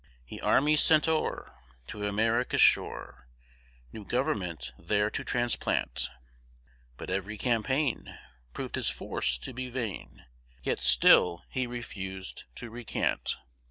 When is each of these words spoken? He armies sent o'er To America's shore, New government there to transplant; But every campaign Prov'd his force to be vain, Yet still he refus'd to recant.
He 0.25 0.41
armies 0.41 0.81
sent 0.81 1.07
o'er 1.07 1.53
To 1.85 2.07
America's 2.07 2.59
shore, 2.59 3.27
New 3.93 4.03
government 4.03 4.71
there 4.79 5.11
to 5.11 5.23
transplant; 5.23 6.09
But 6.97 7.11
every 7.11 7.37
campaign 7.37 8.17
Prov'd 8.51 8.73
his 8.73 8.89
force 8.89 9.37
to 9.37 9.53
be 9.53 9.69
vain, 9.69 10.25
Yet 10.63 10.79
still 10.79 11.43
he 11.51 11.67
refus'd 11.67 12.45
to 12.55 12.71
recant. 12.71 13.35